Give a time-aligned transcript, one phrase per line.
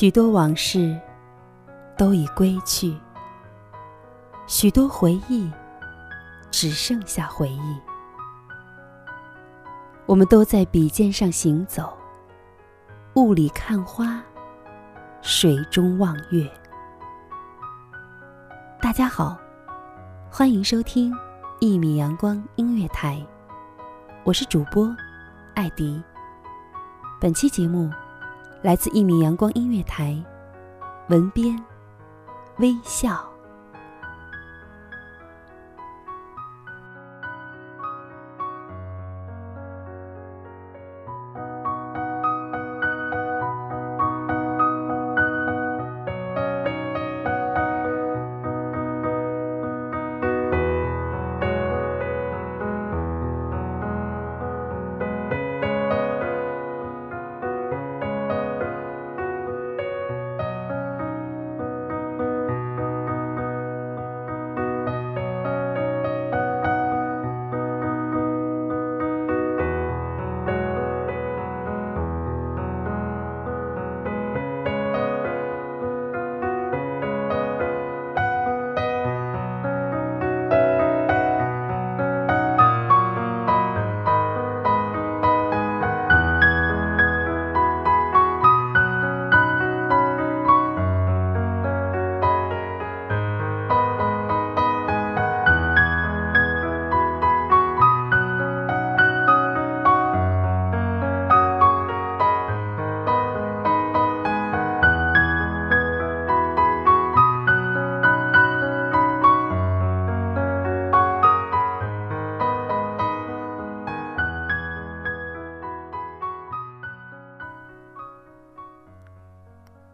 [0.00, 0.96] 许多往事
[1.96, 2.96] 都已归去，
[4.46, 5.50] 许多回忆
[6.52, 7.80] 只剩下回忆。
[10.06, 11.98] 我们都在笔尖上行走，
[13.14, 14.22] 雾里看花，
[15.20, 16.48] 水中望月。
[18.80, 19.36] 大家好，
[20.30, 21.12] 欢迎收听
[21.58, 23.20] 一米阳光音乐台，
[24.22, 24.94] 我是主播
[25.56, 26.00] 艾迪。
[27.20, 27.90] 本期节目。
[28.62, 30.16] 来自一米阳光音乐台，
[31.08, 31.56] 文编
[32.58, 33.27] 微笑。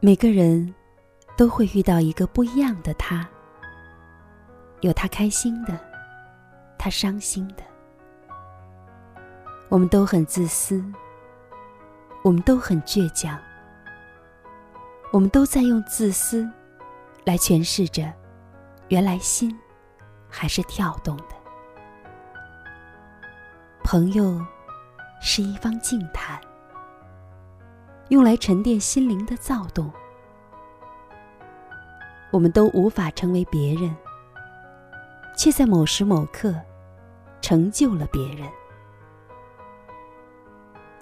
[0.05, 0.75] 每个人
[1.35, 3.27] 都会遇到一个不一样的他，
[4.83, 5.81] 有他开心的，
[6.79, 7.63] 他伤心的。
[9.71, 10.85] 我们都很自私，
[12.23, 13.39] 我们都很倔强，
[15.11, 16.47] 我们都在用自私
[17.25, 18.13] 来诠释着
[18.89, 19.59] 原来心
[20.29, 21.35] 还是跳动的。
[23.83, 24.39] 朋友
[25.23, 26.39] 是一方静谈。
[28.09, 29.91] 用来沉淀心灵的躁动，
[32.31, 33.95] 我们都无法成为别人，
[35.37, 36.55] 却在某时某刻
[37.41, 38.47] 成就了别人。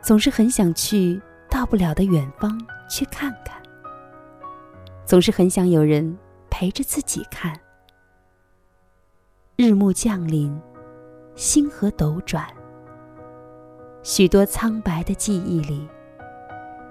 [0.00, 1.20] 总是很想去
[1.50, 3.60] 到不了的远方去看看，
[5.04, 6.16] 总是很想有人
[6.50, 7.52] 陪着自己看。
[9.56, 10.60] 日暮降临，
[11.34, 12.46] 星河斗转，
[14.02, 15.88] 许多苍白的记忆里。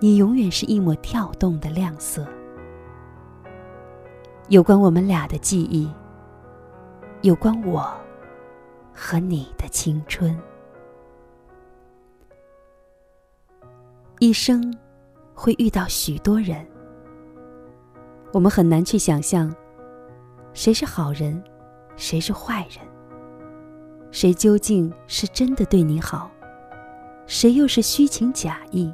[0.03, 2.25] 你永远是一抹跳动的亮色。
[4.47, 5.87] 有关我们俩的记忆，
[7.21, 7.87] 有关我
[8.95, 10.35] 和你的青春。
[14.17, 14.75] 一生
[15.35, 16.65] 会遇到许多人，
[18.33, 19.53] 我们很难去想象
[20.51, 21.39] 谁是好人，
[21.95, 22.79] 谁是坏人。
[24.09, 26.31] 谁究竟是真的对你好，
[27.27, 28.91] 谁又是虚情假意？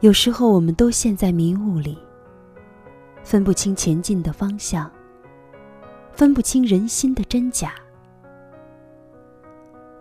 [0.00, 1.98] 有时候，我们都陷在迷雾里，
[3.24, 4.88] 分不清前进的方向，
[6.12, 7.74] 分不清人心的真假。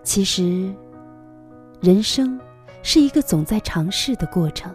[0.04, 0.72] 其实，
[1.82, 2.40] 人生
[2.84, 4.72] 是一个总在尝试的过程，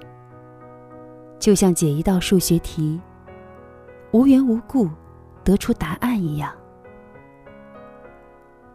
[1.39, 3.01] 就像解一道数学题，
[4.11, 4.91] 无缘无故
[5.45, 6.53] 得出答案一样。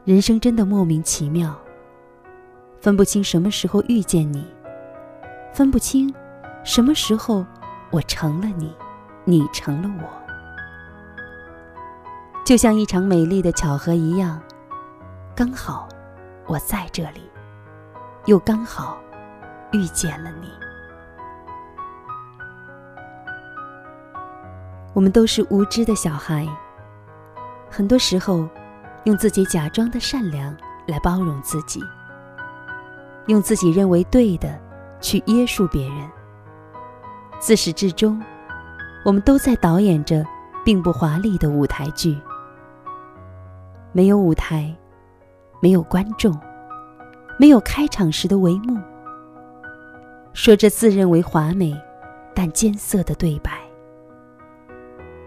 [0.05, 1.59] 人生真的莫名其妙，
[2.79, 4.47] 分不清什么时候遇见你，
[5.53, 6.09] 分不清。
[6.67, 7.45] 什么时候，
[7.91, 8.75] 我成了你，
[9.23, 10.09] 你成了我，
[12.45, 14.37] 就像一场美丽的巧合一样，
[15.33, 15.87] 刚好
[16.45, 17.21] 我在这里，
[18.25, 18.97] 又刚好
[19.71, 20.49] 遇见了你。
[24.93, 26.45] 我们都是无知的小孩，
[27.71, 28.45] 很多时候
[29.05, 30.53] 用自己假装的善良
[30.85, 31.81] 来包容自己，
[33.27, 34.59] 用自己认为对的
[34.99, 36.16] 去约束别人。
[37.39, 38.21] 自始至终，
[39.05, 40.25] 我们都在导演着
[40.65, 42.17] 并不华丽的舞台剧。
[43.91, 44.75] 没有舞台，
[45.61, 46.37] 没有观众，
[47.39, 48.81] 没有开场时的帷幕，
[50.33, 51.79] 说着自认为华美
[52.33, 53.51] 但艰涩的对白。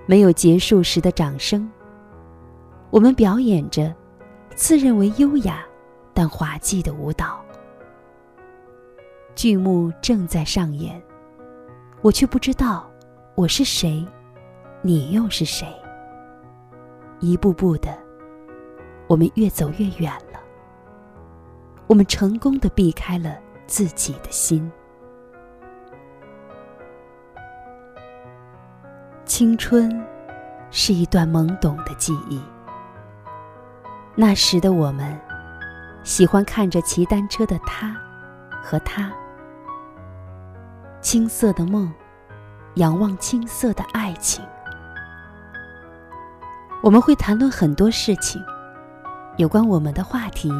[0.06, 1.70] 没有结束时的掌声，
[2.90, 3.94] 我们表演着
[4.56, 5.64] 自认为优雅
[6.12, 7.40] 但滑稽的舞蹈。
[9.36, 11.00] 剧目正在上演。
[12.02, 12.91] 我却不知道
[13.35, 14.06] 我是谁，
[14.81, 15.69] 你又是谁。
[17.19, 17.94] 一步步的，
[19.06, 20.41] 我们越走越远了。
[21.87, 23.37] 我们成功的避开了
[23.67, 24.70] 自己的心。
[29.26, 30.02] 青春
[30.70, 32.41] 是一段懵懂的记忆。
[34.14, 35.20] 那时的我们，
[36.02, 37.94] 喜欢看着骑单车的他
[38.62, 39.12] 和他。
[41.00, 41.91] 青涩的梦，
[42.75, 44.44] 仰望青涩的爱情。
[46.82, 48.43] 我们会谈论很多事情，
[49.37, 50.52] 有关我们的话题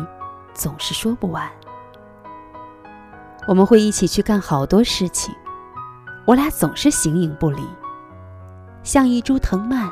[0.55, 1.51] 总是说不完。
[3.47, 5.35] 我们会一起去干好多事情，
[6.27, 7.63] 我俩总是形影不离，
[8.83, 9.91] 像一株藤蔓，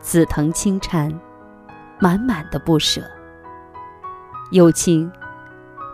[0.00, 1.12] 紫藤轻缠，
[2.00, 3.02] 满满的不舍。
[4.50, 5.10] 友情，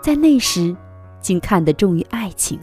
[0.02, 0.74] 在那时，
[1.20, 2.58] 竟看得重于爱情。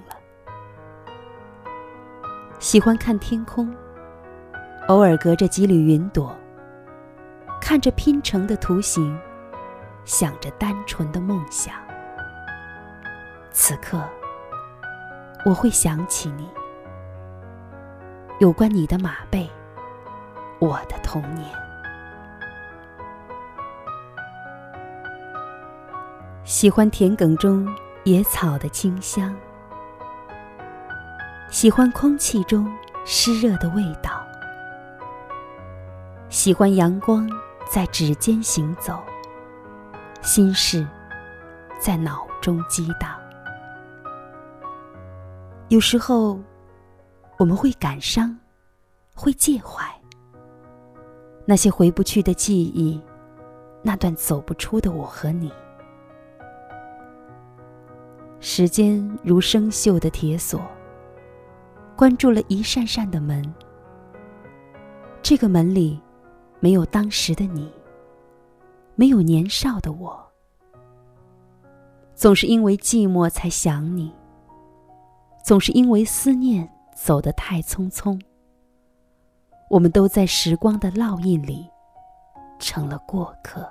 [2.66, 3.72] 喜欢看天空，
[4.88, 6.36] 偶尔隔着几缕云朵，
[7.62, 9.16] 看着拼成的图形，
[10.04, 11.76] 想着单纯的梦想。
[13.52, 14.02] 此刻，
[15.46, 16.50] 我会想起你，
[18.40, 19.48] 有关你的马背，
[20.58, 21.48] 我的童年。
[26.44, 27.72] 喜欢田埂中
[28.06, 29.36] 野草的清香。
[31.56, 32.70] 喜欢空气中
[33.06, 34.28] 湿热的味道，
[36.28, 37.30] 喜欢阳光
[37.72, 39.02] 在指尖行走，
[40.22, 40.86] 心事
[41.80, 43.10] 在脑中激荡。
[45.70, 46.38] 有时候
[47.38, 48.38] 我们会感伤，
[49.16, 49.90] 会介怀
[51.46, 53.02] 那些回不去的记忆，
[53.82, 55.50] 那段走不出的我和你。
[58.42, 60.60] 时间如生锈的铁锁。
[61.96, 63.42] 关住了一扇扇的门，
[65.22, 65.98] 这个门里
[66.60, 67.72] 没有当时的你，
[68.96, 70.22] 没有年少的我。
[72.14, 74.14] 总是因为寂寞才想你，
[75.44, 78.20] 总是因为思念走得太匆匆。
[79.70, 81.66] 我们都在时光的烙印里
[82.60, 83.68] 成了过客。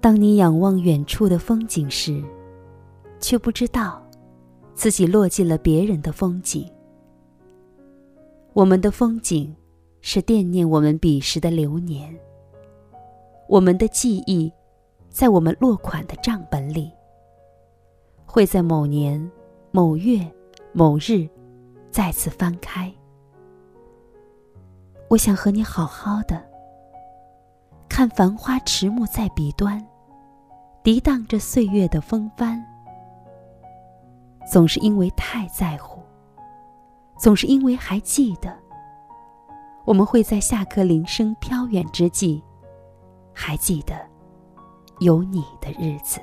[0.00, 2.24] 当你仰望远处的风景时，
[3.22, 4.02] 却不知道，
[4.74, 6.70] 自己落进了别人的风景。
[8.52, 9.54] 我们的风景，
[10.00, 12.14] 是惦念我们彼时的流年。
[13.48, 14.52] 我们的记忆，
[15.08, 16.90] 在我们落款的账本里，
[18.26, 19.30] 会在某年
[19.70, 20.20] 某月
[20.72, 21.28] 某日，
[21.90, 22.92] 再次翻开。
[25.08, 26.42] 我想和你好好的，
[27.88, 29.82] 看繁花迟暮在彼端，
[30.82, 32.62] 涤荡着岁月的风帆。
[34.50, 36.00] 总是因为太在乎，
[37.18, 38.56] 总是因为还记得，
[39.84, 42.42] 我们会在下课铃声飘远之际，
[43.32, 43.94] 还记得
[45.00, 46.20] 有你的日子。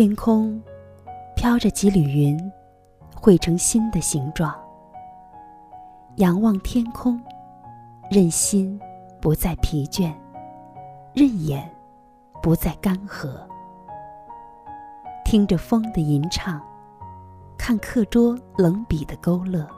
[0.00, 0.58] 天空
[1.36, 2.50] 飘着几缕云，
[3.14, 4.58] 汇成心的形状。
[6.16, 7.20] 仰望天空，
[8.10, 8.80] 任心
[9.20, 10.10] 不再疲倦，
[11.12, 11.70] 任眼
[12.42, 13.28] 不再干涸。
[15.22, 16.58] 听着风的吟唱，
[17.58, 19.68] 看课桌冷笔的勾勒，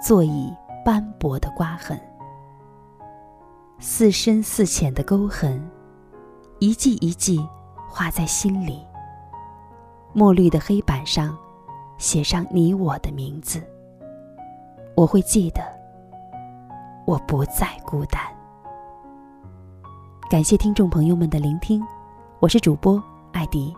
[0.00, 0.54] 座椅
[0.84, 2.00] 斑驳的刮痕，
[3.80, 5.60] 似深似浅的沟痕，
[6.60, 7.44] 一记一记
[7.90, 8.86] 画在心里。
[10.14, 11.36] 墨绿的黑板上，
[11.96, 13.62] 写上你我的名字。
[14.94, 15.62] 我会记得，
[17.06, 18.20] 我不再孤单。
[20.28, 21.82] 感谢听众朋友们的聆听，
[22.40, 23.02] 我是主播
[23.32, 23.74] 艾迪，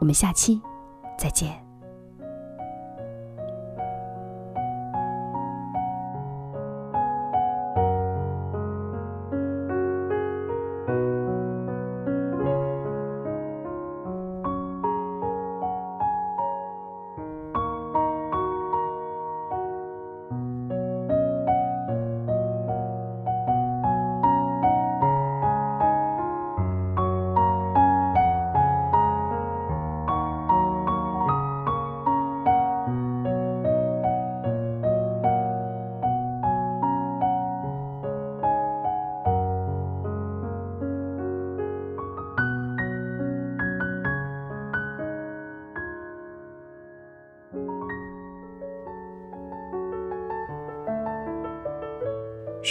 [0.00, 0.60] 我们下期
[1.18, 1.63] 再见。